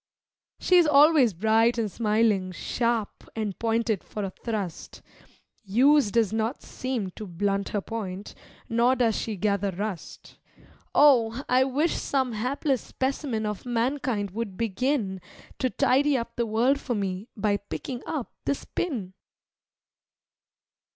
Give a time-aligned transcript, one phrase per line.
[0.59, 5.03] She is always bright and smiling, sharp and pointed for a thrust.
[5.63, 8.33] Use does not seem to blunt her point,
[8.67, 10.39] nor does she gather rust,
[10.95, 11.43] Oh!
[11.47, 15.21] I wish some hapless specimen of mankind would begin
[15.59, 19.13] To tidy up the world for me, by picking up this pin!